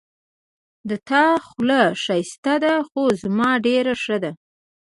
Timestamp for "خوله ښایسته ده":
1.47-2.73